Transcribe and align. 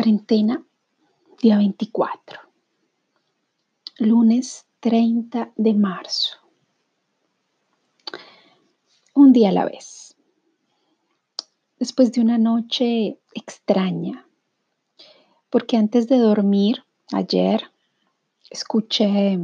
Cuarentena, 0.00 0.64
día 1.42 1.58
24. 1.58 2.40
Lunes 3.98 4.66
30 4.80 5.52
de 5.56 5.74
marzo. 5.74 6.38
Un 9.12 9.34
día 9.34 9.50
a 9.50 9.52
la 9.52 9.66
vez. 9.66 10.16
Después 11.78 12.12
de 12.12 12.22
una 12.22 12.38
noche 12.38 13.20
extraña, 13.34 14.26
porque 15.50 15.76
antes 15.76 16.08
de 16.08 16.16
dormir, 16.16 16.82
ayer, 17.12 17.70
escuché 18.48 19.38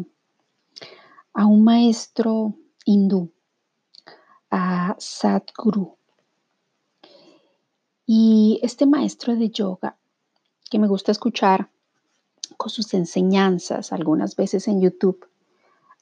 a 1.34 1.44
un 1.44 1.64
maestro 1.64 2.54
hindú, 2.86 3.30
a 4.50 4.96
Sadhguru. 4.98 5.98
Y 8.06 8.58
este 8.62 8.86
maestro 8.86 9.36
de 9.36 9.50
yoga 9.50 9.98
que 10.70 10.78
me 10.78 10.88
gusta 10.88 11.12
escuchar 11.12 11.68
con 12.56 12.70
sus 12.70 12.94
enseñanzas, 12.94 13.92
algunas 13.92 14.36
veces 14.36 14.68
en 14.68 14.80
YouTube, 14.80 15.26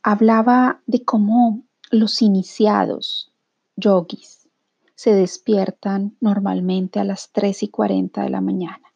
hablaba 0.03 0.81
de 0.87 1.05
cómo 1.05 1.63
los 1.91 2.23
iniciados 2.23 3.33
yogis 3.77 4.49
se 4.95 5.13
despiertan 5.13 6.17
normalmente 6.21 7.01
a 7.01 7.05
las 7.05 7.31
3 7.33 7.65
y 7.65 7.69
40 7.69 8.23
de 8.23 8.31
la 8.31 8.41
mañana. 8.41 8.93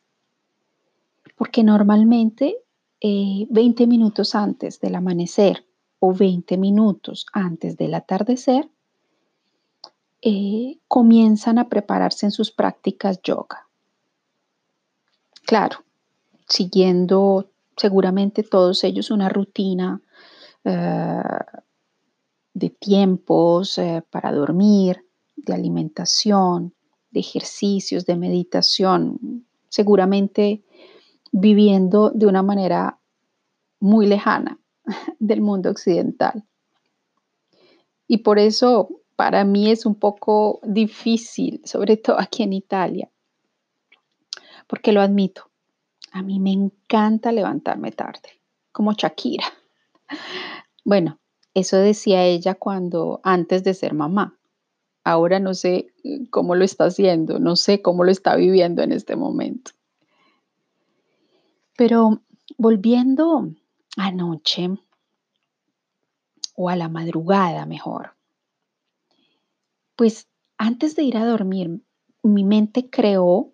Porque 1.37 1.63
normalmente 1.63 2.57
20 3.01 3.85
eh, 3.85 3.87
minutos 3.87 4.35
antes 4.35 4.81
del 4.81 4.95
amanecer 4.95 5.65
o 6.01 6.13
20 6.13 6.57
minutos 6.57 7.27
antes 7.33 7.77
del 7.77 7.95
atardecer, 7.95 8.69
eh, 10.23 10.79
comienzan 10.89 11.59
a 11.59 11.69
prepararse 11.69 12.27
en 12.27 12.33
sus 12.33 12.51
prácticas 12.51 13.21
yoga. 13.23 13.68
Claro, 15.49 15.79
siguiendo 16.47 17.49
seguramente 17.75 18.43
todos 18.43 18.85
ellos 18.85 19.11
una 19.11 19.31
rutina 19.31 20.03
eh, 20.63 21.23
de 22.53 22.69
tiempos 22.69 23.79
eh, 23.79 24.03
para 24.11 24.31
dormir, 24.31 25.07
de 25.37 25.55
alimentación, 25.55 26.75
de 27.11 27.21
ejercicios, 27.21 28.05
de 28.05 28.17
meditación, 28.17 29.47
seguramente 29.71 30.65
viviendo 31.33 32.11
de 32.11 32.27
una 32.27 32.43
manera 32.43 32.99
muy 33.81 34.07
lejana 34.07 34.61
del 35.19 35.41
mundo 35.41 35.71
occidental. 35.71 36.45
Y 38.07 38.19
por 38.19 38.39
eso 38.39 39.01
para 39.17 39.47
mí 39.47 39.71
es 39.71 39.87
un 39.87 39.95
poco 39.95 40.61
difícil, 40.63 41.63
sobre 41.65 41.97
todo 41.97 42.21
aquí 42.21 42.43
en 42.43 42.53
Italia, 42.53 43.11
porque 44.69 44.93
lo 44.93 45.01
admito, 45.01 45.51
a 46.13 46.23
mí 46.23 46.39
me 46.39 46.53
encanta 46.53 47.33
levantarme 47.33 47.91
tarde, 47.91 48.41
como 48.73 48.93
Shakira. 48.93 49.47
Bueno, 50.85 51.19
eso 51.53 51.77
decía 51.77 52.25
ella 52.25 52.55
cuando 52.55 53.21
antes 53.23 53.63
de 53.63 53.75
ser 53.75 53.93
mamá. 53.93 54.39
Ahora 55.05 55.39
no 55.39 55.53
sé 55.53 55.93
eh, 56.03 56.31
cómo 56.31 56.55
lo 56.55 56.65
está 56.65 56.85
haciendo, 56.85 57.39
no 57.39 57.57
sé 57.57 57.83
cómo 57.83 58.05
lo 58.05 58.11
está 58.11 58.37
viviendo 58.37 58.83
en 58.83 58.93
este 58.93 59.15
momento. 59.15 59.73
Pero 61.77 62.23
volviendo 62.57 63.51
anoche, 63.99 64.71
o 66.55 66.71
a 66.71 66.77
la 66.77 66.89
madrugada 66.89 67.67
mejor, 67.67 68.17
pues 69.95 70.27
antes 70.57 70.97
de 70.97 71.03
ir 71.03 71.19
a 71.19 71.27
dormir, 71.27 71.83
mi 72.23 72.45
mente 72.45 72.89
creó 72.89 73.53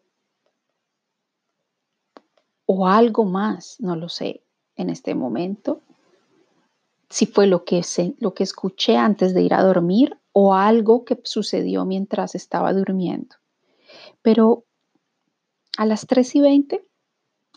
o 2.66 2.86
algo 2.86 3.24
más, 3.24 3.76
no 3.80 3.96
lo 3.96 4.08
sé 4.08 4.42
en 4.76 4.90
este 4.90 5.14
momento, 5.14 5.82
si 7.08 7.26
fue 7.26 7.46
lo 7.46 7.64
que, 7.64 7.82
lo 8.18 8.34
que 8.34 8.42
escuché 8.42 8.96
antes 8.96 9.34
de 9.34 9.42
ir 9.42 9.54
a 9.54 9.62
dormir 9.62 10.18
o 10.32 10.54
algo 10.54 11.04
que 11.04 11.20
sucedió 11.24 11.84
mientras 11.84 12.34
estaba 12.34 12.72
durmiendo. 12.72 13.36
Pero 14.22 14.64
a 15.76 15.86
las 15.86 16.06
3 16.06 16.34
y 16.36 16.40
20 16.40 16.86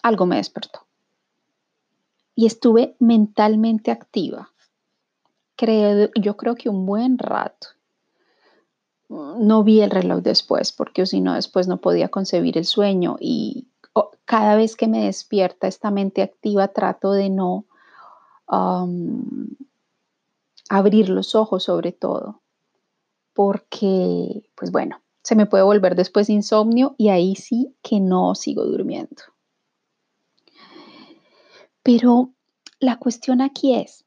algo 0.03 0.25
me 0.25 0.38
despertó 0.38 0.88
y 2.38 2.45
estuve 2.45 2.95
mentalmente 3.00 3.89
activa. 3.89 4.51
Creo, 5.56 6.12
yo 6.13 6.38
creo 6.38 6.53
que 6.53 6.69
un 6.69 6.85
buen 6.85 7.18
rato. 7.18 7.69
No 9.09 9.63
vi 9.63 9.81
el 9.81 9.89
reloj 9.89 10.22
después 10.22 10.72
porque 10.72 11.07
si 11.07 11.19
no 11.19 11.34
después 11.34 11.68
no 11.68 11.81
podía 11.81 12.09
concebir 12.09 12.59
el 12.59 12.66
sueño 12.66 13.18
y 13.19 13.69
cada 14.25 14.55
vez 14.55 14.75
que 14.75 14.87
me 14.87 15.05
despierta 15.05 15.67
esta 15.67 15.91
mente 15.91 16.21
activa 16.21 16.69
trato 16.69 17.11
de 17.11 17.29
no 17.29 17.65
abrir 20.69 21.09
los 21.09 21.35
ojos 21.35 21.63
sobre 21.63 21.91
todo, 21.91 22.41
porque, 23.33 24.49
pues 24.55 24.71
bueno, 24.71 25.01
se 25.21 25.35
me 25.35 25.45
puede 25.45 25.63
volver 25.63 25.95
después 25.95 26.29
insomnio 26.29 26.95
y 26.97 27.09
ahí 27.09 27.35
sí 27.35 27.75
que 27.81 27.99
no 27.99 28.35
sigo 28.35 28.63
durmiendo. 28.63 29.23
Pero 31.83 32.31
la 32.79 32.97
cuestión 32.97 33.41
aquí 33.41 33.75
es, 33.75 34.05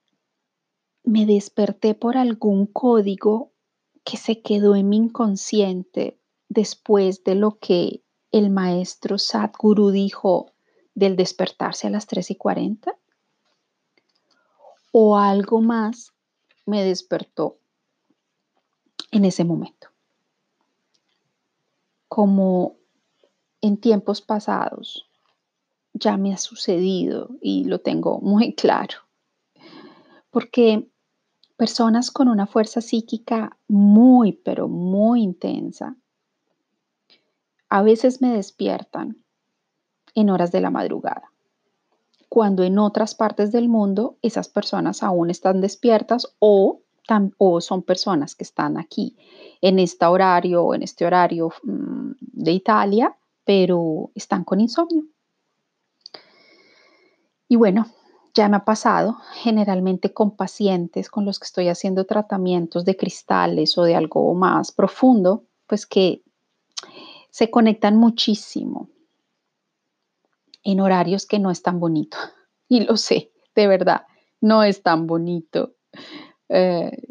me 1.04 1.26
desperté 1.26 1.94
por 1.94 2.16
algún 2.16 2.66
código 2.66 3.52
que 4.04 4.16
se 4.16 4.42
quedó 4.42 4.76
en 4.76 4.88
mi 4.88 4.96
inconsciente 4.96 6.18
después 6.48 7.24
de 7.24 7.34
lo 7.34 7.58
que 7.58 8.02
el 8.32 8.50
maestro 8.50 9.18
Sadhguru 9.18 9.90
dijo 9.90 10.52
del 10.94 11.16
despertarse 11.16 11.86
a 11.86 11.90
las 11.90 12.06
3 12.06 12.30
y 12.30 12.34
40? 12.36 12.96
¿O 14.92 15.16
algo 15.16 15.60
más 15.60 16.12
me 16.66 16.84
despertó 16.84 17.58
en 19.10 19.24
ese 19.24 19.44
momento? 19.44 19.88
Como 22.08 22.76
en 23.60 23.76
tiempos 23.76 24.20
pasados 24.20 25.06
ya 25.92 26.16
me 26.16 26.32
ha 26.32 26.38
sucedido 26.38 27.30
y 27.40 27.64
lo 27.64 27.80
tengo 27.80 28.20
muy 28.20 28.54
claro. 28.54 28.98
Porque 30.30 30.88
personas 31.56 32.10
con 32.10 32.28
una 32.28 32.46
fuerza 32.46 32.80
psíquica 32.80 33.56
muy, 33.68 34.32
pero 34.32 34.68
muy 34.68 35.22
intensa 35.22 35.96
a 37.70 37.82
veces 37.82 38.20
me 38.20 38.32
despiertan 38.32 39.16
en 40.14 40.28
horas 40.28 40.50
de 40.50 40.60
la 40.60 40.70
madrugada, 40.70 41.32
cuando 42.28 42.64
en 42.64 42.78
otras 42.78 43.14
partes 43.14 43.52
del 43.52 43.68
mundo 43.68 44.16
esas 44.22 44.48
personas 44.48 45.02
aún 45.02 45.30
están 45.30 45.60
despiertas 45.60 46.34
o, 46.40 46.80
son 47.60 47.82
personas 47.82 48.36
que 48.36 48.44
están 48.44 48.78
aquí 48.78 49.16
en 49.60 49.80
este 49.80 50.06
horario 50.06 50.62
o 50.62 50.74
en 50.74 50.82
este 50.84 51.04
horario 51.04 51.52
mm, 51.64 52.12
de 52.20 52.52
Italia, 52.52 53.16
pero 53.44 54.10
están 54.14 54.44
con 54.44 54.60
insomnio. 54.60 55.04
Y 57.48 57.56
bueno, 57.56 57.88
ya 58.32 58.48
me 58.48 58.58
ha 58.58 58.64
pasado 58.64 59.18
generalmente 59.34 60.12
con 60.12 60.36
pacientes 60.36 61.10
con 61.10 61.24
los 61.24 61.40
que 61.40 61.46
estoy 61.46 61.66
haciendo 61.66 62.06
tratamientos 62.06 62.84
de 62.84 62.96
cristales 62.96 63.76
o 63.76 63.82
de 63.82 63.96
algo 63.96 64.32
más 64.34 64.70
profundo, 64.70 65.42
pues 65.66 65.86
que 65.86 66.22
se 67.30 67.50
conectan 67.50 67.96
muchísimo 67.96 68.88
en 70.62 70.80
horarios 70.80 71.26
que 71.26 71.38
no 71.38 71.50
es 71.50 71.62
tan 71.62 71.80
bonito. 71.80 72.16
Y 72.72 72.84
lo 72.84 72.96
sé, 72.96 73.32
de 73.56 73.66
verdad, 73.66 74.06
no 74.40 74.62
es 74.62 74.84
tan 74.84 75.08
bonito 75.08 75.74
eh, 76.48 77.02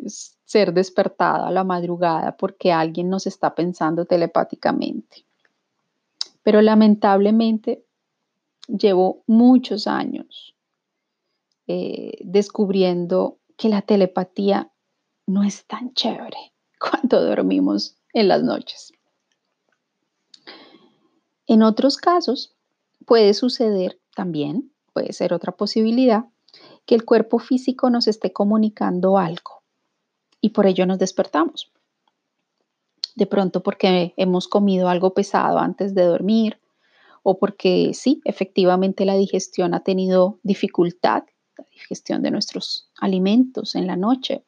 ser 0.46 0.74
despertada 0.74 1.50
a 1.50 1.52
la 1.52 1.66
madrugada 1.66 2.38
porque 2.38 2.72
alguien 2.72 3.10
nos 3.10 3.28
está 3.28 3.54
pensando 3.56 4.06
telepáticamente. 4.06 5.26
Pero 6.44 6.62
lamentablemente 6.62 7.84
llevo 8.68 9.24
muchos 9.28 9.86
años 9.86 10.56
eh, 11.68 12.18
descubriendo 12.22 13.40
que 13.58 13.70
la 13.70 13.82
telepatía 13.82 14.72
no 15.28 15.44
es 15.44 15.66
tan 15.66 15.94
chévere 15.94 16.54
cuando 16.80 17.22
dormimos 17.24 17.98
en 18.14 18.28
las 18.30 18.44
noches. 18.44 18.94
En 21.50 21.64
otros 21.64 21.98
casos, 21.98 22.54
puede 23.08 23.34
suceder 23.34 24.00
también, 24.16 24.72
puede 24.94 25.14
ser 25.14 25.34
otra 25.34 25.52
posibilidad, 25.52 26.26
que 26.86 26.94
el 26.94 27.06
cuerpo 27.06 27.40
físico 27.40 27.90
nos 27.90 28.08
esté 28.08 28.32
comunicando 28.32 29.18
algo 29.18 29.64
y 30.42 30.50
por 30.50 30.68
ello 30.68 30.86
nos 30.86 31.00
despertamos. 31.00 31.72
De 33.16 33.26
pronto 33.26 33.64
porque 33.64 34.14
hemos 34.16 34.48
comido 34.48 34.90
algo 34.90 35.16
pesado 35.16 35.58
antes 35.58 35.96
de 35.96 36.04
dormir 36.04 36.60
o 37.24 37.40
porque 37.40 37.96
sí, 37.96 38.22
efectivamente 38.26 39.04
la 39.04 39.16
digestión 39.16 39.74
ha 39.74 39.80
tenido 39.80 40.38
dificultad, 40.44 41.24
la 41.58 41.66
digestión 41.74 42.22
de 42.22 42.30
nuestros 42.30 42.92
alimentos 43.02 43.74
en 43.74 43.88
la 43.88 43.96
noche 43.96 44.44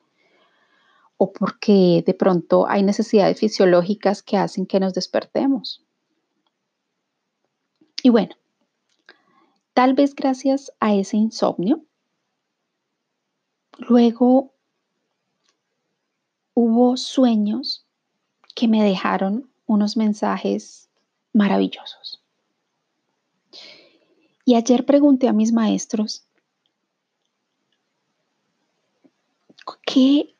o 1.17 1.33
porque 1.33 2.03
de 2.05 2.13
pronto 2.13 2.69
hay 2.69 2.83
necesidades 2.83 3.39
fisiológicas 3.39 4.21
que 4.21 4.37
hacen 4.37 4.67
que 4.67 4.79
nos 4.79 4.93
despertemos. 4.93 5.83
Y 8.03 8.09
bueno, 8.09 8.35
tal 9.73 9.93
vez 9.93 10.15
gracias 10.15 10.71
a 10.79 10.93
ese 10.93 11.17
insomnio, 11.17 11.83
luego 13.77 14.53
hubo 16.53 16.97
sueños 16.97 17.85
que 18.55 18.67
me 18.67 18.83
dejaron 18.83 19.49
unos 19.67 19.97
mensajes 19.97 20.89
maravillosos. 21.33 22.21
Y 24.45 24.55
ayer 24.55 24.85
pregunté 24.85 25.27
a 25.27 25.33
mis 25.33 25.53
maestros, 25.53 26.25
¿qué, 29.85 30.35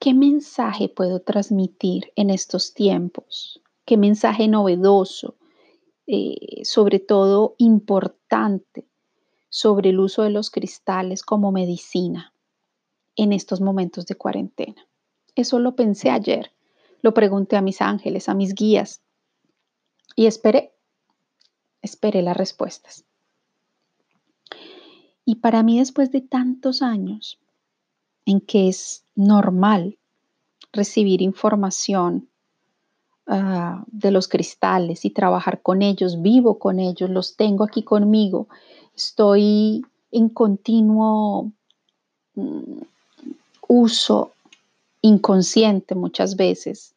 qué 0.00 0.12
mensaje 0.12 0.88
puedo 0.88 1.20
transmitir 1.20 2.12
en 2.16 2.30
estos 2.30 2.74
tiempos? 2.74 3.62
¿Qué 3.84 3.96
mensaje 3.96 4.48
novedoso, 4.48 5.36
eh, 6.06 6.64
sobre 6.64 6.98
todo 6.98 7.54
importante, 7.58 8.86
sobre 9.48 9.90
el 9.90 10.00
uso 10.00 10.22
de 10.22 10.30
los 10.30 10.50
cristales 10.50 11.22
como 11.22 11.52
medicina 11.52 12.32
en 13.16 13.32
estos 13.32 13.60
momentos 13.60 14.06
de 14.06 14.14
cuarentena? 14.16 14.86
Eso 15.34 15.58
lo 15.58 15.76
pensé 15.76 16.10
ayer, 16.10 16.52
lo 17.02 17.14
pregunté 17.14 17.56
a 17.56 17.62
mis 17.62 17.80
ángeles, 17.80 18.28
a 18.28 18.34
mis 18.34 18.54
guías 18.54 19.02
y 20.14 20.26
esperé 20.26 20.72
esperé 21.86 22.22
las 22.22 22.36
respuestas. 22.36 23.04
Y 25.24 25.36
para 25.36 25.62
mí 25.62 25.78
después 25.78 26.12
de 26.12 26.20
tantos 26.20 26.82
años 26.82 27.40
en 28.26 28.40
que 28.40 28.68
es 28.68 29.04
normal 29.14 29.98
recibir 30.72 31.22
información 31.22 32.28
ah, 33.26 33.84
de 33.86 34.10
los 34.10 34.28
cristales 34.28 35.04
y 35.04 35.10
trabajar 35.10 35.62
con 35.62 35.82
ellos, 35.82 36.22
vivo 36.22 36.58
con 36.58 36.78
ellos, 36.80 37.10
los 37.10 37.36
tengo 37.36 37.64
aquí 37.64 37.82
conmigo, 37.82 38.48
estoy 38.94 39.84
en 40.12 40.28
continuo 40.28 41.52
mm, 42.34 42.80
uso 43.68 44.32
inconsciente 45.02 45.94
muchas 45.94 46.36
veces 46.36 46.94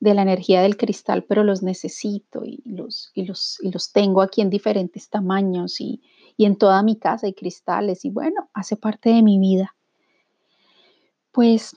de 0.00 0.14
la 0.14 0.22
energía 0.22 0.62
del 0.62 0.76
cristal, 0.76 1.24
pero 1.24 1.42
los 1.42 1.62
necesito 1.62 2.44
y 2.44 2.62
los, 2.64 3.10
y 3.14 3.24
los, 3.24 3.58
y 3.62 3.70
los 3.70 3.92
tengo 3.92 4.20
aquí 4.20 4.42
en 4.42 4.50
diferentes 4.50 5.08
tamaños 5.08 5.80
y, 5.80 6.02
y 6.36 6.44
en 6.44 6.56
toda 6.56 6.82
mi 6.82 6.96
casa 6.96 7.26
hay 7.26 7.32
cristales 7.32 8.04
y 8.04 8.10
bueno, 8.10 8.48
hace 8.52 8.76
parte 8.76 9.10
de 9.10 9.22
mi 9.22 9.38
vida. 9.38 9.74
Pues 11.32 11.76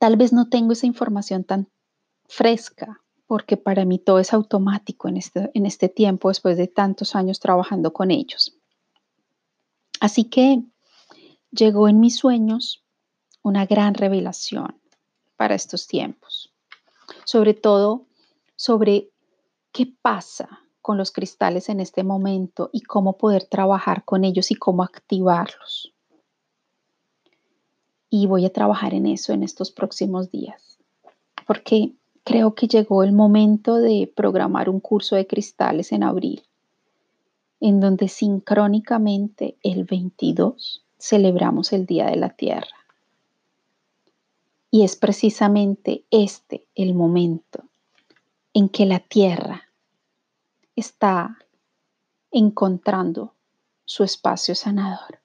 tal 0.00 0.16
vez 0.16 0.32
no 0.32 0.48
tengo 0.48 0.72
esa 0.72 0.86
información 0.86 1.44
tan 1.44 1.68
fresca 2.26 3.02
porque 3.26 3.56
para 3.56 3.84
mí 3.84 3.98
todo 3.98 4.18
es 4.18 4.32
automático 4.32 5.08
en 5.08 5.18
este, 5.18 5.50
en 5.54 5.66
este 5.66 5.88
tiempo 5.88 6.28
después 6.28 6.56
de 6.56 6.66
tantos 6.66 7.14
años 7.14 7.38
trabajando 7.38 7.92
con 7.92 8.10
ellos. 8.10 8.56
Así 10.00 10.24
que 10.24 10.64
llegó 11.52 11.86
en 11.86 12.00
mis 12.00 12.16
sueños 12.16 12.82
una 13.42 13.66
gran 13.66 13.94
revelación 13.94 14.80
para 15.36 15.54
estos 15.54 15.86
tiempos. 15.86 16.52
Sobre 17.24 17.54
todo 17.54 18.06
sobre 18.56 19.10
qué 19.70 19.94
pasa 20.00 20.48
con 20.80 20.96
los 20.96 21.12
cristales 21.12 21.68
en 21.68 21.78
este 21.78 22.04
momento 22.04 22.70
y 22.72 22.80
cómo 22.80 23.18
poder 23.18 23.44
trabajar 23.44 24.04
con 24.04 24.24
ellos 24.24 24.50
y 24.50 24.54
cómo 24.54 24.82
activarlos. 24.82 25.94
Y 28.10 28.26
voy 28.26 28.44
a 28.44 28.52
trabajar 28.52 28.92
en 28.92 29.06
eso 29.06 29.32
en 29.32 29.42
estos 29.42 29.70
próximos 29.70 30.30
días, 30.30 30.78
porque 31.46 31.94
creo 32.24 32.54
que 32.54 32.66
llegó 32.66 33.02
el 33.04 33.12
momento 33.12 33.76
de 33.76 34.12
programar 34.14 34.68
un 34.68 34.80
curso 34.80 35.16
de 35.16 35.26
cristales 35.26 35.92
en 35.92 36.02
abril, 36.02 36.42
en 37.60 37.80
donde 37.80 38.08
sincrónicamente 38.08 39.56
el 39.62 39.84
22 39.84 40.84
celebramos 40.98 41.72
el 41.72 41.86
Día 41.86 42.06
de 42.06 42.16
la 42.16 42.30
Tierra. 42.30 42.76
Y 44.70 44.84
es 44.84 44.96
precisamente 44.96 46.04
este 46.10 46.66
el 46.74 46.94
momento 46.94 47.64
en 48.54 48.68
que 48.68 48.86
la 48.86 49.00
tierra 49.00 49.68
está 50.76 51.38
encontrando 52.30 53.34
su 53.84 54.04
espacio 54.04 54.54
sanador. 54.54 55.18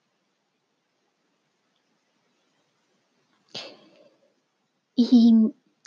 Y 4.96 5.34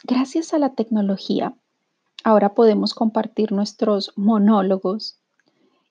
gracias 0.04 0.52
a 0.52 0.58
la 0.58 0.74
tecnología, 0.74 1.54
ahora 2.24 2.54
podemos 2.54 2.94
compartir 2.94 3.52
nuestros 3.52 4.12
monólogos 4.16 5.18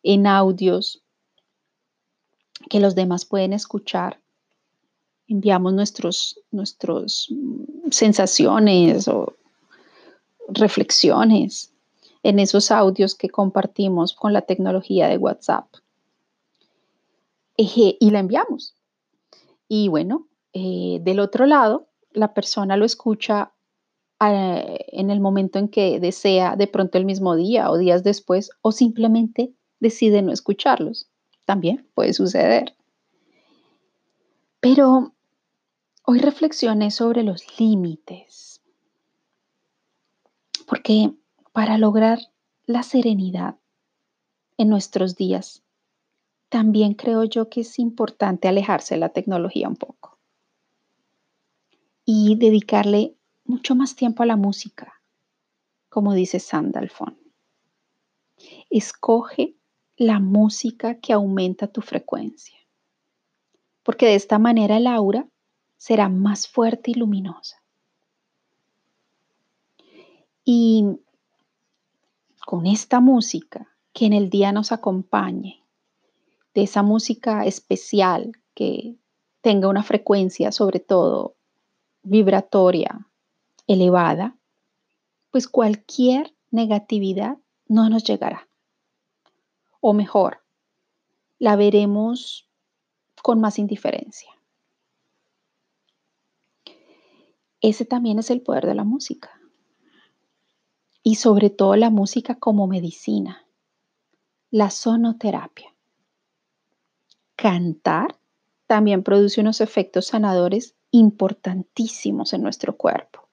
en 0.04 0.28
audios 0.28 1.04
que 2.70 2.80
los 2.80 2.96
demás 2.96 3.26
pueden 3.26 3.54
escuchar 3.54 4.20
enviamos 5.28 5.74
nuestros, 5.74 6.40
nuestros 6.52 7.28
mm, 7.30 7.90
sensaciones 7.92 9.08
o 9.08 9.34
reflexiones 10.48 11.74
en 12.24 12.40
esos 12.40 12.72
audios 12.72 13.16
que 13.16 13.30
compartimos 13.30 14.14
con 14.14 14.34
la 14.34 14.42
tecnología 14.42 15.08
de 15.08 15.18
WhatsApp. 15.18 15.68
y 17.60 18.12
la 18.12 18.20
enviamos. 18.20 18.76
Y 19.68 19.88
bueno, 19.88 20.28
eh, 20.54 21.00
del 21.02 21.20
otro 21.20 21.48
lado, 21.48 21.87
la 22.12 22.34
persona 22.34 22.78
lo 22.78 22.86
escucha 22.86 23.54
eh, 24.20 24.86
en 24.92 25.10
el 25.10 25.20
momento 25.20 25.60
en 25.60 25.70
que 25.70 26.00
desea, 26.00 26.56
de 26.56 26.68
pronto 26.68 26.98
el 26.98 27.06
mismo 27.06 27.36
día 27.36 27.70
o 27.70 27.78
días 27.78 28.04
después, 28.04 28.50
o 28.62 28.72
simplemente 28.72 29.54
decide 29.80 30.22
no 30.22 30.32
escucharlos. 30.32 31.10
También 31.46 31.88
puede 31.94 32.14
suceder. 32.14 32.76
Pero 34.60 35.14
Hoy 36.10 36.20
reflexioné 36.20 36.90
sobre 36.90 37.22
los 37.22 37.60
límites, 37.60 38.62
porque 40.66 41.12
para 41.52 41.78
lograr 41.78 42.20
la 42.66 42.82
serenidad 42.84 43.58
en 44.58 44.70
nuestros 44.70 45.18
días, 45.18 45.66
también 46.48 46.94
creo 46.94 47.26
yo 47.26 47.50
que 47.50 47.60
es 47.60 47.78
importante 47.78 48.48
alejarse 48.48 48.96
de 48.96 49.02
la 49.02 49.10
tecnología 49.10 49.68
un 49.68 49.76
poco 49.76 49.97
y 52.10 52.38
dedicarle 52.38 53.18
mucho 53.44 53.76
más 53.76 53.98
tiempo 53.98 54.24
a 54.24 54.26
la 54.26 54.38
música, 54.38 55.02
como 55.90 56.14
dice 56.14 56.40
Sandalfon. 56.40 57.20
Escoge 58.70 59.58
la 59.98 60.22
música 60.22 61.02
que 61.02 61.12
aumenta 61.12 61.68
tu 61.68 61.82
frecuencia, 61.82 62.58
porque 63.84 64.06
de 64.06 64.16
esta 64.16 64.40
manera 64.40 64.78
el 64.78 64.88
aura 64.88 65.28
será 65.76 66.08
más 66.08 66.48
fuerte 66.48 66.92
y 66.92 66.94
luminosa. 66.94 67.62
Y 70.46 70.86
con 72.46 72.68
esta 72.68 73.02
música 73.02 73.68
que 73.92 74.06
en 74.06 74.14
el 74.14 74.30
día 74.30 74.54
nos 74.54 74.72
acompañe, 74.72 75.62
de 76.54 76.64
esa 76.64 76.84
música 76.84 77.46
especial 77.46 78.32
que 78.56 78.96
tenga 79.42 79.68
una 79.68 79.84
frecuencia 79.84 80.54
sobre 80.54 80.80
todo 80.80 81.37
vibratoria 82.04 83.08
elevada, 83.68 84.38
pues 85.32 85.48
cualquier 85.48 86.34
negatividad 86.52 87.38
no 87.68 87.90
nos 87.90 88.04
llegará. 88.04 88.48
O 89.82 89.94
mejor, 89.94 90.44
la 91.38 91.56
veremos 91.56 92.50
con 93.22 93.42
más 93.42 93.60
indiferencia. 93.60 94.32
Ese 97.62 97.86
también 97.86 98.20
es 98.20 98.30
el 98.30 98.42
poder 98.42 98.66
de 98.66 98.76
la 98.76 98.84
música. 98.84 99.32
Y 101.04 101.16
sobre 101.16 101.50
todo 101.50 101.76
la 101.76 101.90
música 101.90 102.36
como 102.36 102.68
medicina, 102.68 103.46
la 104.50 104.70
sonoterapia. 104.70 105.74
Cantar 107.36 108.18
también 108.66 109.04
produce 109.04 109.42
unos 109.42 109.62
efectos 109.62 110.08
sanadores 110.08 110.77
importantísimos 110.92 112.34
en 112.34 112.42
nuestro 112.42 112.76
cuerpo. 112.78 113.28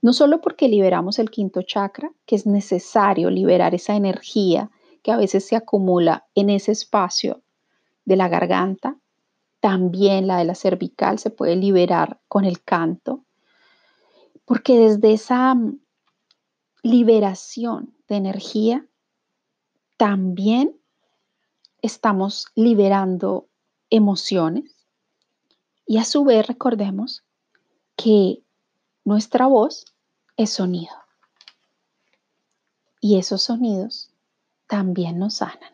No 0.00 0.12
solo 0.12 0.40
porque 0.40 0.68
liberamos 0.68 1.18
el 1.18 1.30
quinto 1.30 1.62
chakra, 1.62 2.12
que 2.26 2.34
es 2.34 2.46
necesario 2.46 3.30
liberar 3.30 3.74
esa 3.74 3.94
energía 3.94 4.70
que 5.02 5.12
a 5.12 5.16
veces 5.16 5.46
se 5.46 5.56
acumula 5.56 6.26
en 6.34 6.50
ese 6.50 6.72
espacio 6.72 7.42
de 8.04 8.16
la 8.16 8.28
garganta, 8.28 8.96
también 9.60 10.26
la 10.26 10.38
de 10.38 10.44
la 10.44 10.56
cervical 10.56 11.20
se 11.20 11.30
puede 11.30 11.54
liberar 11.54 12.20
con 12.26 12.44
el 12.44 12.62
canto, 12.62 13.24
porque 14.44 14.76
desde 14.76 15.12
esa 15.12 15.54
mm, 15.54 15.78
liberación 16.82 17.94
de 18.08 18.16
energía, 18.16 18.86
también 19.96 20.76
estamos 21.80 22.48
liberando 22.56 23.46
emociones 23.88 24.81
y 25.92 25.98
a 25.98 26.06
su 26.06 26.24
vez 26.24 26.46
recordemos 26.46 27.22
que 27.96 28.42
nuestra 29.04 29.46
voz 29.46 29.84
es 30.38 30.48
sonido 30.48 30.94
y 32.98 33.18
esos 33.18 33.42
sonidos 33.42 34.10
también 34.66 35.18
nos 35.18 35.34
sanan. 35.34 35.71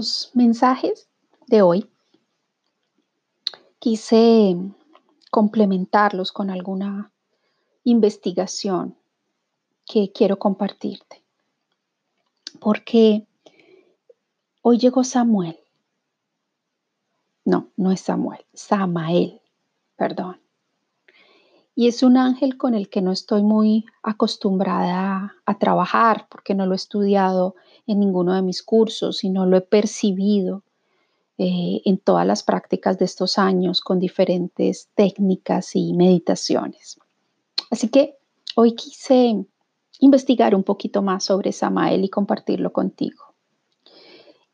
Los 0.00 0.30
mensajes 0.32 1.10
de 1.46 1.60
hoy 1.60 1.90
quise 3.78 4.56
complementarlos 5.30 6.32
con 6.32 6.48
alguna 6.48 7.12
investigación 7.84 8.96
que 9.84 10.10
quiero 10.10 10.38
compartirte. 10.38 11.22
Porque 12.60 13.26
hoy 14.62 14.78
llegó 14.78 15.04
Samuel. 15.04 15.60
No, 17.44 17.68
no 17.76 17.92
es 17.92 18.00
Samuel, 18.00 18.46
Samael, 18.54 19.42
perdón. 19.96 20.40
Y 21.80 21.88
es 21.88 22.02
un 22.02 22.18
ángel 22.18 22.58
con 22.58 22.74
el 22.74 22.90
que 22.90 23.00
no 23.00 23.10
estoy 23.10 23.42
muy 23.42 23.86
acostumbrada 24.02 25.34
a, 25.46 25.58
trabajar 25.58 26.26
porque 26.28 26.54
no 26.54 26.66
lo 26.66 26.74
he 26.74 26.76
estudiado 26.76 27.54
en 27.86 28.00
ninguno 28.00 28.34
de 28.34 28.42
mis 28.42 28.62
cursos 28.62 29.24
y 29.24 29.30
no 29.30 29.46
lo 29.46 29.56
he 29.56 29.62
percibido 29.62 30.62
eh, 31.38 31.80
en 31.86 31.96
todas 31.96 32.26
las 32.26 32.42
prácticas 32.42 32.98
de 32.98 33.06
estos 33.06 33.38
años 33.38 33.80
con 33.80 33.98
diferentes 33.98 34.90
técnicas 34.94 35.74
y 35.74 35.94
meditaciones. 35.94 36.98
Así 37.70 37.88
que 37.88 38.18
hoy 38.56 38.74
quise 38.74 39.46
investigar 40.00 40.54
un 40.54 40.64
poquito 40.64 41.00
más 41.00 41.24
sobre 41.24 41.50
Samael 41.50 42.04
y 42.04 42.10
compartirlo 42.10 42.74
contigo. 42.74 43.24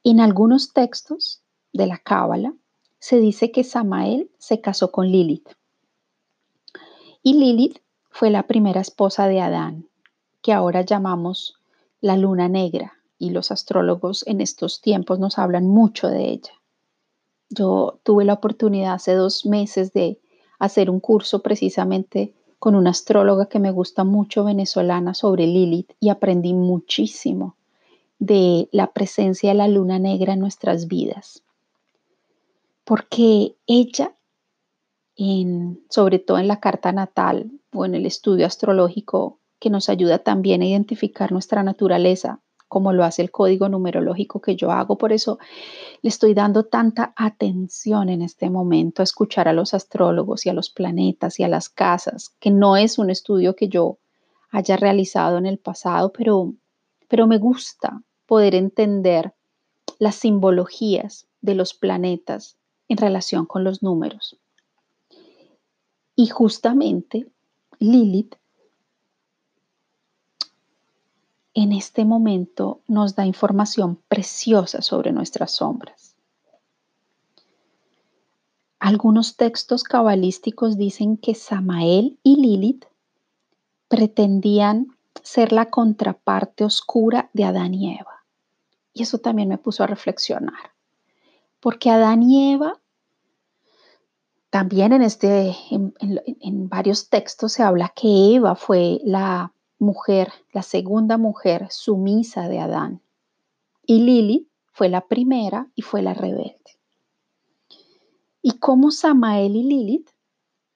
En 0.05 0.21
algunos 0.21 0.73
textos 0.73 1.43
de 1.73 1.89
la 1.89 1.99
Cábala 1.99 2.55
se 3.01 3.19
dice 3.19 3.51
que 3.51 3.65
Samael 3.65 4.31
se 4.39 4.61
casó 4.61 4.93
con 4.93 5.09
Lilith. 5.09 5.56
Y 7.27 7.35
Lilith 7.35 7.81
fue 8.09 8.31
la 8.31 8.45
primera 8.45 8.81
esposa 8.81 9.27
de 9.27 9.41
Adán, 9.41 9.89
que 10.43 10.53
ahora 10.53 10.83
llamamos 10.83 11.59
la 12.01 12.17
luna 12.17 12.49
negra, 12.49 12.93
y 13.19 13.31
los 13.31 13.51
astrólogos 13.51 14.25
en 14.29 14.41
estos 14.41 14.81
tiempos 14.81 15.19
nos 15.19 15.37
hablan 15.37 15.67
mucho 15.67 16.07
de 16.07 16.31
ella. 16.31 16.53
Yo 17.49 17.99
tuve 18.05 18.25
la 18.25 18.35
oportunidad 18.35 18.95
hace 18.95 19.15
dos 19.15 19.45
meses 19.45 19.93
de 19.93 20.21
hacer 20.61 20.89
un 20.89 21.01
curso 21.01 21.43
precisamente 21.43 22.33
con 22.61 22.77
una 22.77 22.91
astróloga 22.91 23.47
que 23.47 23.59
me 23.59 23.73
gusta 23.73 24.05
mucho 24.05 24.45
venezolana 24.45 25.13
sobre 25.13 25.49
Lilith 25.49 25.95
y 25.99 26.11
aprendí 26.11 26.55
muchísimo 26.55 27.57
de 28.21 28.69
la 28.71 28.93
presencia 28.93 29.51
de 29.51 29.57
la 29.57 29.67
luna 29.67 29.99
negra 29.99 30.35
en 30.35 30.39
nuestras 30.39 30.87
vidas. 30.87 31.43
Porque 32.85 33.57
ella 33.67 34.16
sobre 35.89 36.19
todo 36.19 36.39
en 36.39 36.49
la 36.49 36.61
carta 36.61 36.93
natal 36.93 37.51
o 37.73 37.85
en 37.85 37.95
el 37.95 38.05
estudio 38.05 38.47
astrológico 38.47 39.39
que 39.59 39.71
nos 39.71 39.89
ayuda 39.89 40.19
también 40.19 40.61
a 40.63 40.67
identificar 40.67 41.33
nuestra 41.33 41.63
naturaleza, 41.63 42.41
como 42.69 42.93
lo 42.93 43.05
hace 43.05 43.23
el 43.23 43.31
código 43.31 43.69
numerológico 43.69 44.41
que 44.41 44.57
yo 44.57 44.71
hago. 44.71 44.99
Por 44.99 45.13
eso 45.13 45.39
le 46.03 46.09
estoy 46.09 46.35
dando 46.35 46.65
tanta 46.65 47.15
atención 47.17 48.09
en 48.11 48.21
este 48.23 48.51
momento 48.51 49.01
a 49.01 49.05
escuchar 49.05 49.49
a 49.49 49.53
los 49.55 49.73
astrólogos 49.73 50.45
y 50.45 50.51
a 50.51 50.53
los 50.53 50.69
planetas 50.69 51.41
y 51.41 51.45
a 51.45 51.49
las 51.49 51.69
casas, 51.69 52.35
que 52.41 52.51
no 52.51 52.77
es 52.77 52.99
un 52.99 53.09
estudio 53.09 53.57
que 53.57 53.69
yo 53.69 53.99
haya 54.51 54.77
realizado 54.77 55.39
en 55.39 55.47
el 55.47 55.59
pasado, 55.59 56.13
pero, 56.13 56.53
pero 57.09 57.27
me 57.27 57.39
gusta 57.39 58.03
poder 58.27 58.55
entender 58.55 59.33
las 59.99 60.17
simbologías 60.17 61.27
de 61.41 61.55
los 61.55 61.73
planetas 61.73 62.57
en 62.89 62.99
relación 62.99 63.47
con 63.47 63.65
los 63.65 63.83
números. 63.83 64.37
Y 66.17 66.29
justamente 66.29 67.31
Lilith 67.79 68.37
en 71.53 71.73
este 71.73 72.05
momento 72.05 72.81
nos 72.87 73.15
da 73.15 73.25
información 73.25 73.99
preciosa 74.09 74.83
sobre 74.83 75.13
nuestras 75.13 75.53
sombras. 75.53 76.15
Algunos 78.79 79.37
textos 79.37 79.83
cabalísticos 79.83 80.77
dicen 80.77 81.17
que 81.17 81.35
Samael 81.35 82.19
y 82.23 82.37
Lilith 82.37 82.85
pretendían 83.89 84.89
ser 85.23 85.53
la 85.53 85.71
contraparte 85.71 86.65
oscura 86.65 87.31
de 87.33 87.45
Adán 87.45 87.75
y 87.75 87.95
Eva. 87.95 88.25
Y 88.93 89.03
eso 89.03 89.19
también 89.19 89.49
me 89.49 89.59
puso 89.59 89.83
a 89.83 89.87
reflexionar, 89.87 90.73
porque 91.61 91.91
Adán 91.91 92.23
y 92.23 92.53
Eva 92.53 92.81
también 94.57 94.95
en, 94.95 95.03
este, 95.03 95.55
en, 95.71 96.69
varios 96.71 97.11
textos 97.11 97.53
se 97.53 97.63
habla 97.63 97.93
que 97.95 98.37
Eva 98.37 98.55
fue 98.55 99.01
la 99.05 99.53
mujer, 99.79 100.33
la 100.51 100.63
segunda 100.63 101.19
mujer 101.19 101.67
sumisa 101.69 102.49
de 102.49 102.61
Adán. 102.61 103.03
Y 103.85 104.01
Lili 104.01 104.49
fue 104.73 104.89
la 104.89 105.03
primera 105.03 105.71
y 105.75 105.83
fue 105.83 106.01
la 106.01 106.15
rebelde. 106.15 106.79
Y 108.41 108.53
cómo 108.53 108.93
Samael 108.93 109.57
y 109.57 109.63
Lilith 109.63 110.09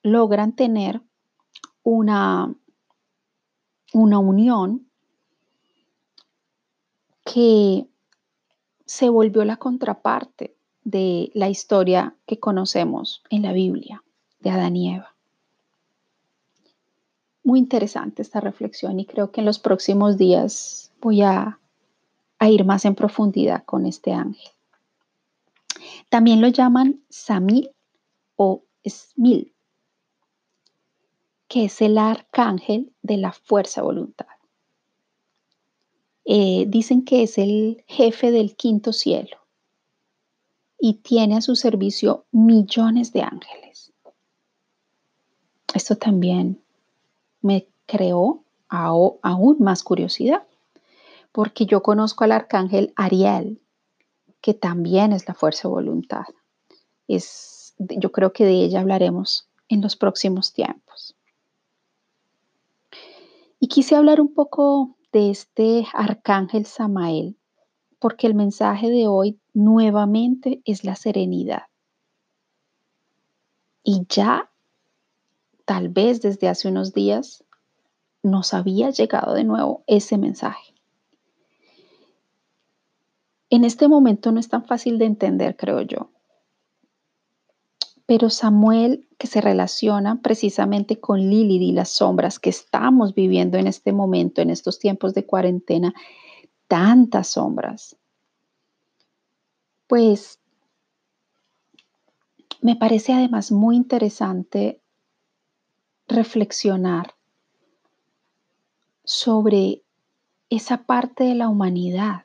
logran 0.02 0.54
tener 0.54 1.00
una, 1.82 2.54
una 3.94 4.18
unión 4.18 4.90
que 7.24 7.88
se 8.84 9.08
volvió 9.08 9.42
la 9.46 9.56
contraparte 9.56 10.54
de 10.90 11.30
la 11.34 11.48
historia 11.48 12.14
que 12.26 12.38
conocemos 12.38 13.22
en 13.30 13.42
la 13.42 13.52
Biblia 13.52 14.02
de 14.40 14.50
Adán 14.50 14.76
y 14.76 14.94
Eva. 14.94 15.14
Muy 17.44 17.58
interesante 17.58 18.22
esta 18.22 18.40
reflexión 18.40 18.98
y 19.00 19.06
creo 19.06 19.30
que 19.30 19.40
en 19.40 19.46
los 19.46 19.58
próximos 19.58 20.18
días 20.18 20.92
voy 21.00 21.22
a, 21.22 21.58
ir 22.40 22.64
más 22.64 22.84
en 22.84 22.94
profundidad 22.94 23.64
con 23.64 23.86
este 23.86 24.12
ángel. 24.12 24.50
También 26.08 26.40
lo 26.40 26.48
llaman 26.48 27.00
Samil 27.08 27.70
o 28.36 28.62
Smil, 28.86 29.52
que 31.48 31.66
es 31.66 31.80
el 31.82 31.98
arcángel 31.98 32.92
de 33.02 33.18
la 33.18 33.32
fuerza 33.32 33.82
voluntad. 33.82 34.26
Eh, 36.24 36.64
dicen 36.68 37.04
que 37.04 37.22
es 37.22 37.38
el 37.38 37.84
jefe 37.86 38.30
del 38.30 38.56
quinto 38.56 38.92
cielo 38.92 39.39
y 40.80 40.94
tiene 40.94 41.36
a 41.36 41.40
su 41.42 41.56
servicio 41.56 42.24
millones 42.32 43.12
de 43.12 43.22
ángeles. 43.22 43.92
Esto 45.74 45.96
también 45.96 46.62
me 47.42 47.68
creó 47.86 48.42
aún 48.68 49.56
más 49.60 49.82
curiosidad, 49.82 50.46
porque 51.32 51.66
yo 51.66 51.82
conozco 51.82 52.24
al 52.24 52.32
arcángel 52.32 52.92
Ariel, 52.96 53.60
que 54.40 54.54
también 54.54 55.12
es 55.12 55.28
la 55.28 55.34
fuerza 55.34 55.68
de 55.68 55.74
voluntad. 55.74 56.24
Es, 57.08 57.74
yo 57.78 58.10
creo 58.10 58.32
que 58.32 58.44
de 58.44 58.64
ella 58.64 58.80
hablaremos 58.80 59.48
en 59.68 59.82
los 59.82 59.96
próximos 59.96 60.52
tiempos. 60.52 61.16
Y 63.58 63.68
quise 63.68 63.96
hablar 63.96 64.20
un 64.20 64.32
poco 64.32 64.96
de 65.12 65.30
este 65.30 65.86
arcángel 65.92 66.64
Samael, 66.64 67.36
porque 67.98 68.26
el 68.26 68.34
mensaje 68.34 68.88
de 68.88 69.06
hoy 69.06 69.39
nuevamente 69.54 70.62
es 70.64 70.84
la 70.84 70.96
serenidad. 70.96 71.64
Y 73.82 74.06
ya, 74.08 74.50
tal 75.64 75.88
vez 75.88 76.20
desde 76.20 76.48
hace 76.48 76.68
unos 76.68 76.92
días, 76.92 77.44
nos 78.22 78.52
había 78.54 78.90
llegado 78.90 79.34
de 79.34 79.44
nuevo 79.44 79.82
ese 79.86 80.18
mensaje. 80.18 80.74
En 83.48 83.64
este 83.64 83.88
momento 83.88 84.30
no 84.30 84.38
es 84.38 84.48
tan 84.48 84.64
fácil 84.64 84.98
de 84.98 85.06
entender, 85.06 85.56
creo 85.56 85.80
yo. 85.80 86.10
Pero 88.06 88.30
Samuel, 88.30 89.08
que 89.18 89.26
se 89.26 89.40
relaciona 89.40 90.20
precisamente 90.20 91.00
con 91.00 91.18
Lilith 91.20 91.62
y 91.62 91.72
las 91.72 91.90
sombras 91.90 92.38
que 92.38 92.50
estamos 92.50 93.14
viviendo 93.14 93.58
en 93.58 93.66
este 93.66 93.92
momento, 93.92 94.40
en 94.40 94.50
estos 94.50 94.78
tiempos 94.78 95.14
de 95.14 95.26
cuarentena, 95.26 95.94
tantas 96.68 97.28
sombras, 97.28 97.96
pues 99.90 100.38
me 102.60 102.76
parece 102.76 103.12
además 103.12 103.50
muy 103.50 103.74
interesante 103.74 104.80
reflexionar 106.06 107.16
sobre 109.02 109.82
esa 110.48 110.84
parte 110.84 111.24
de 111.24 111.34
la 111.34 111.48
humanidad 111.48 112.24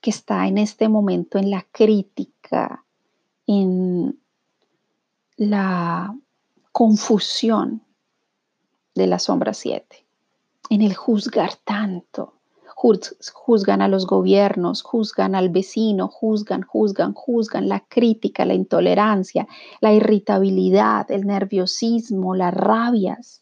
que 0.00 0.08
está 0.08 0.46
en 0.46 0.56
este 0.56 0.88
momento 0.88 1.36
en 1.36 1.50
la 1.50 1.66
crítica, 1.70 2.86
en 3.46 4.18
la 5.36 6.16
confusión 6.72 7.82
de 8.94 9.06
la 9.06 9.18
sombra 9.18 9.52
7, 9.52 10.06
en 10.70 10.80
el 10.80 10.94
juzgar 10.94 11.56
tanto. 11.56 12.35
Juzgan 12.78 13.80
a 13.80 13.88
los 13.88 14.06
gobiernos, 14.06 14.82
juzgan 14.82 15.34
al 15.34 15.48
vecino, 15.48 16.08
juzgan, 16.08 16.62
juzgan, 16.62 17.14
juzgan 17.14 17.70
la 17.70 17.80
crítica, 17.80 18.44
la 18.44 18.52
intolerancia, 18.52 19.48
la 19.80 19.94
irritabilidad, 19.94 21.10
el 21.10 21.26
nerviosismo, 21.26 22.34
las 22.34 22.52
rabias. 22.52 23.40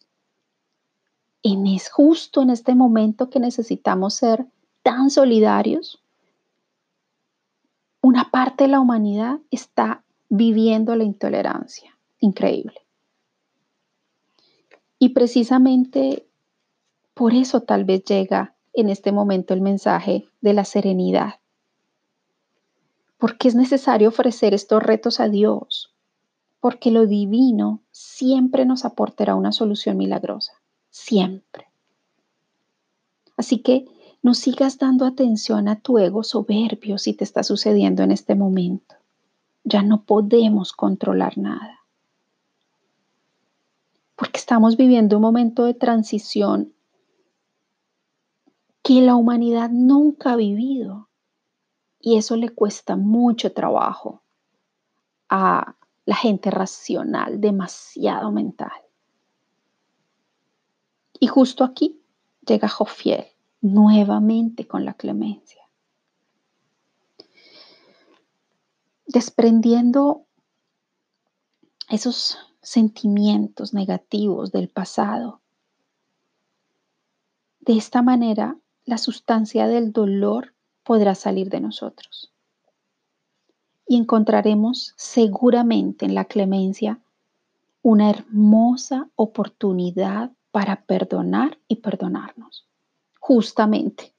Es 1.42 1.90
justo 1.90 2.42
en 2.42 2.50
este 2.50 2.76
momento 2.76 3.28
que 3.28 3.40
necesitamos 3.40 4.14
ser 4.14 4.46
tan 4.84 5.10
solidarios, 5.10 6.00
una 8.00 8.30
parte 8.30 8.64
de 8.64 8.68
la 8.68 8.80
humanidad 8.80 9.40
está 9.50 10.04
viviendo 10.28 10.94
la 10.94 11.04
intolerancia. 11.04 11.98
Increíble. 12.20 12.80
Y 14.98 15.10
precisamente 15.10 16.26
por 17.14 17.34
eso 17.34 17.62
tal 17.62 17.84
vez 17.84 18.04
llega 18.04 18.53
en 18.74 18.88
este 18.88 19.12
momento 19.12 19.54
el 19.54 19.60
mensaje 19.60 20.26
de 20.40 20.52
la 20.52 20.64
serenidad. 20.64 21.34
Porque 23.18 23.48
es 23.48 23.54
necesario 23.54 24.08
ofrecer 24.08 24.54
estos 24.54 24.82
retos 24.82 25.20
a 25.20 25.28
Dios. 25.28 25.94
Porque 26.60 26.90
lo 26.90 27.06
divino 27.06 27.80
siempre 27.90 28.64
nos 28.64 28.84
aportará 28.84 29.34
una 29.34 29.52
solución 29.52 29.96
milagrosa. 29.96 30.52
Siempre. 30.90 31.68
Así 33.36 33.58
que 33.58 33.86
no 34.22 34.34
sigas 34.34 34.78
dando 34.78 35.06
atención 35.06 35.68
a 35.68 35.80
tu 35.80 35.98
ego 35.98 36.24
soberbio 36.24 36.98
si 36.98 37.14
te 37.14 37.24
está 37.24 37.42
sucediendo 37.42 38.02
en 38.02 38.10
este 38.10 38.34
momento. 38.34 38.94
Ya 39.64 39.82
no 39.82 40.02
podemos 40.02 40.72
controlar 40.72 41.38
nada 41.38 41.84
porque 44.16 44.38
estamos 44.38 44.76
viviendo 44.76 45.16
un 45.16 45.22
momento 45.22 45.64
de 45.64 45.74
transición 45.74 46.72
que 48.84 49.00
la 49.00 49.16
humanidad 49.16 49.70
nunca 49.70 50.32
ha 50.32 50.36
vivido. 50.36 51.08
Y 51.98 52.18
eso 52.18 52.36
le 52.36 52.50
cuesta 52.50 52.96
mucho 52.96 53.52
trabajo 53.52 54.22
a 55.30 55.74
la 56.04 56.14
gente 56.14 56.50
racional, 56.50 57.40
demasiado 57.40 58.30
mental. 58.30 58.82
Y 61.18 61.28
justo 61.28 61.64
aquí 61.64 61.98
llega 62.46 62.68
Jofiel 62.68 63.24
nuevamente 63.62 64.68
con 64.68 64.84
la 64.84 64.92
clemencia. 64.92 65.62
Desprendiendo 69.06 70.26
esos 71.88 72.36
sentimientos 72.60 73.72
negativos 73.72 74.52
del 74.52 74.68
pasado. 74.68 75.40
De 77.60 77.78
esta 77.78 78.02
manera, 78.02 78.58
la 78.84 78.98
sustancia 78.98 79.66
del 79.66 79.92
dolor 79.92 80.54
podrá 80.82 81.14
salir 81.14 81.48
de 81.48 81.60
nosotros. 81.60 82.32
Y 83.86 83.96
encontraremos 83.96 84.94
seguramente 84.96 86.06
en 86.06 86.14
la 86.14 86.24
clemencia 86.24 87.00
una 87.82 88.10
hermosa 88.10 89.08
oportunidad 89.16 90.30
para 90.50 90.84
perdonar 90.84 91.59
y 91.68 91.76
perdonarnos. 91.76 92.66
Justamente 93.20 94.14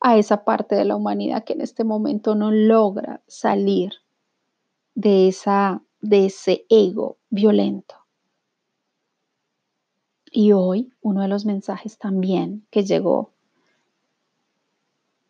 a 0.00 0.16
esa 0.16 0.44
parte 0.44 0.74
de 0.74 0.84
la 0.84 0.96
humanidad 0.96 1.44
que 1.44 1.52
en 1.52 1.60
este 1.60 1.84
momento 1.84 2.34
no 2.34 2.50
logra 2.50 3.22
salir 3.26 3.92
de 4.94 5.28
esa 5.28 5.82
de 6.00 6.26
ese 6.26 6.64
ego 6.68 7.18
violento. 7.28 7.94
Y 10.30 10.52
hoy 10.52 10.92
uno 11.00 11.22
de 11.22 11.28
los 11.28 11.44
mensajes 11.44 11.98
también 11.98 12.66
que 12.70 12.84
llegó 12.84 13.32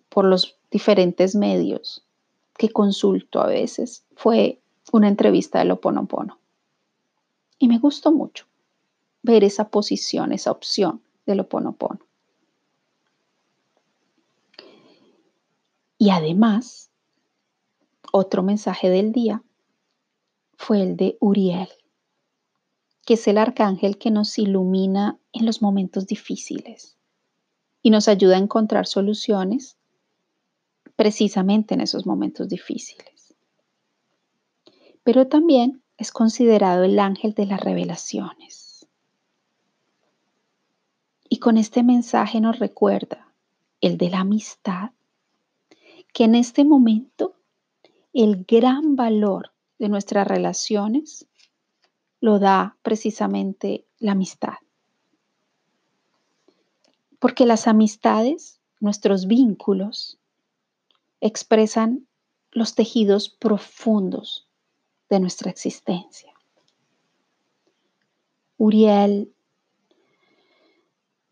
por 0.08 0.24
los 0.24 0.58
diferentes 0.70 1.34
medios 1.34 2.04
que 2.56 2.70
consulto 2.70 3.40
a 3.40 3.46
veces 3.46 4.04
fue 4.16 4.60
una 4.92 5.08
entrevista 5.08 5.60
de 5.60 5.66
Loponopono. 5.66 6.38
Y 7.58 7.68
me 7.68 7.78
gustó 7.78 8.12
mucho 8.12 8.46
ver 9.22 9.44
esa 9.44 9.68
posición, 9.68 10.32
esa 10.32 10.50
opción 10.50 11.02
de 11.26 11.34
Loponopono. 11.34 12.00
Y 15.98 16.10
además, 16.10 16.90
otro 18.12 18.42
mensaje 18.42 18.88
del 18.88 19.12
día 19.12 19.42
fue 20.56 20.82
el 20.82 20.96
de 20.96 21.16
Uriel, 21.20 21.68
que 23.04 23.14
es 23.14 23.26
el 23.26 23.38
arcángel 23.38 23.98
que 23.98 24.10
nos 24.10 24.38
ilumina 24.38 25.18
en 25.32 25.46
los 25.46 25.62
momentos 25.62 26.06
difíciles 26.06 26.96
y 27.82 27.90
nos 27.90 28.08
ayuda 28.08 28.36
a 28.36 28.40
encontrar 28.40 28.86
soluciones 28.86 29.77
precisamente 30.98 31.74
en 31.74 31.80
esos 31.80 32.06
momentos 32.06 32.48
difíciles. 32.48 33.36
Pero 35.04 35.28
también 35.28 35.80
es 35.96 36.10
considerado 36.10 36.82
el 36.82 36.98
ángel 36.98 37.34
de 37.34 37.46
las 37.46 37.60
revelaciones. 37.60 38.88
Y 41.28 41.38
con 41.38 41.56
este 41.56 41.84
mensaje 41.84 42.40
nos 42.40 42.58
recuerda 42.58 43.32
el 43.80 43.96
de 43.96 44.10
la 44.10 44.20
amistad, 44.20 44.90
que 46.12 46.24
en 46.24 46.34
este 46.34 46.64
momento 46.64 47.36
el 48.12 48.44
gran 48.44 48.96
valor 48.96 49.52
de 49.78 49.88
nuestras 49.88 50.26
relaciones 50.26 51.28
lo 52.20 52.40
da 52.40 52.76
precisamente 52.82 53.86
la 54.00 54.12
amistad. 54.12 54.58
Porque 57.20 57.46
las 57.46 57.68
amistades, 57.68 58.58
nuestros 58.80 59.28
vínculos, 59.28 60.18
expresan 61.20 62.06
los 62.50 62.74
tejidos 62.74 63.28
profundos 63.28 64.48
de 65.08 65.20
nuestra 65.20 65.50
existencia. 65.50 66.32
Uriel 68.56 69.32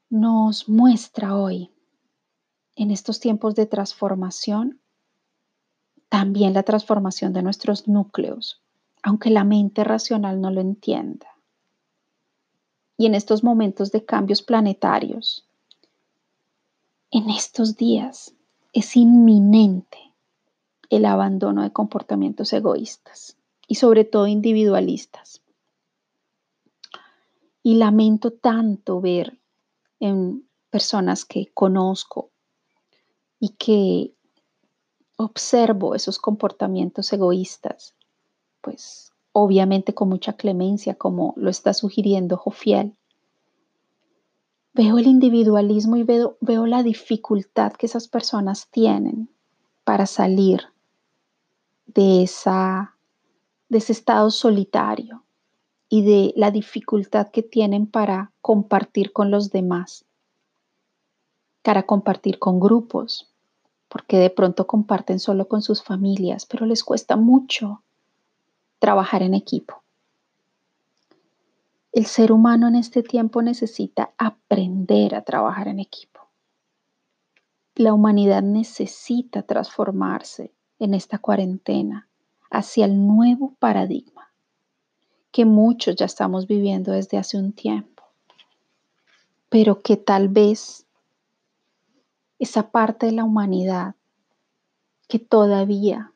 nos 0.08 0.68
muestra 0.68 1.36
hoy, 1.36 1.72
en 2.76 2.90
estos 2.90 3.20
tiempos 3.20 3.54
de 3.54 3.66
transformación, 3.66 4.80
también 6.08 6.54
la 6.54 6.62
transformación 6.62 7.32
de 7.32 7.42
nuestros 7.42 7.88
núcleos, 7.88 8.62
aunque 9.02 9.30
la 9.30 9.44
mente 9.44 9.82
racional 9.82 10.40
no 10.40 10.50
lo 10.50 10.60
entienda. 10.60 11.26
Y 12.96 13.06
en 13.06 13.14
estos 13.14 13.42
momentos 13.42 13.90
de 13.90 14.04
cambios 14.04 14.42
planetarios, 14.42 15.48
en 17.10 17.28
estos 17.30 17.76
días 17.76 18.35
es 18.76 18.94
inminente 18.94 20.12
el 20.90 21.06
abandono 21.06 21.62
de 21.62 21.72
comportamientos 21.72 22.52
egoístas 22.52 23.38
y 23.66 23.76
sobre 23.76 24.04
todo 24.04 24.26
individualistas. 24.26 25.40
Y 27.62 27.76
lamento 27.76 28.32
tanto 28.32 29.00
ver 29.00 29.40
en 29.98 30.46
personas 30.68 31.24
que 31.24 31.50
conozco 31.54 32.28
y 33.40 33.50
que 33.56 34.12
observo 35.16 35.94
esos 35.94 36.18
comportamientos 36.18 37.10
egoístas, 37.14 37.94
pues 38.60 39.10
obviamente 39.32 39.94
con 39.94 40.10
mucha 40.10 40.34
clemencia, 40.34 40.96
como 40.96 41.32
lo 41.38 41.48
está 41.48 41.72
sugiriendo 41.72 42.36
Jofiel, 42.36 42.94
veo 44.76 44.98
el 44.98 45.06
individualismo 45.06 45.96
y 45.96 46.02
veo, 46.02 46.36
la 46.66 46.82
dificultad 46.82 47.72
que 47.72 47.86
esas 47.86 48.08
personas 48.08 48.68
tienen 48.70 49.30
para 49.84 50.04
salir 50.04 50.64
de, 51.86 52.22
esa, 52.22 52.94
de 53.70 53.78
ese 53.78 53.92
estado 53.92 54.30
solitario 54.30 55.24
y 55.88 56.04
de 56.04 56.34
la 56.36 56.50
dificultad 56.50 57.28
que 57.28 57.42
tienen 57.42 57.86
para 57.86 58.32
compartir 58.42 59.14
con 59.14 59.30
los 59.30 59.50
demás, 59.50 60.04
para 61.62 61.84
compartir 61.84 62.38
con 62.38 62.60
grupos, 62.60 63.32
porque 63.88 64.18
de 64.18 64.28
pronto 64.28 64.66
comparten 64.66 65.20
solo 65.20 65.48
con 65.48 65.62
sus 65.62 65.82
familias, 65.82 66.44
pero 66.44 66.66
les 66.66 66.84
cuesta 66.84 67.16
mucho 67.16 67.82
trabajar 68.78 69.22
en 69.22 69.32
equipo. 69.32 69.85
El 71.96 72.04
ser 72.04 72.30
humano 72.30 72.68
en 72.68 72.74
este 72.74 73.02
tiempo 73.02 73.40
necesita 73.40 74.12
aprender 74.18 75.14
a 75.14 75.22
trabajar 75.22 75.66
en 75.66 75.80
equipo. 75.80 76.28
La 77.74 77.94
humanidad 77.94 78.42
necesita 78.42 79.44
transformarse 79.44 80.52
en 80.78 80.92
esta 80.92 81.16
cuarentena 81.16 82.06
hacia 82.50 82.84
el 82.84 83.06
nuevo 83.06 83.54
paradigma 83.58 84.30
que 85.32 85.46
muchos 85.46 85.96
ya 85.96 86.04
estamos 86.04 86.46
viviendo 86.46 86.92
desde 86.92 87.16
hace 87.16 87.38
un 87.38 87.54
tiempo, 87.54 88.02
pero 89.48 89.80
que 89.80 89.96
tal 89.96 90.28
vez 90.28 90.84
esa 92.38 92.72
parte 92.72 93.06
de 93.06 93.12
la 93.12 93.24
humanidad 93.24 93.94
que 95.08 95.18
todavía 95.18 96.12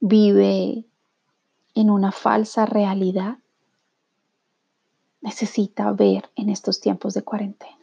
vive 0.00 0.86
en 1.74 1.90
una 1.90 2.10
falsa 2.10 2.64
realidad, 2.64 3.36
necesita 5.26 5.90
ver 5.90 6.30
en 6.36 6.50
estos 6.50 6.80
tiempos 6.80 7.12
de 7.12 7.22
cuarentena. 7.22 7.75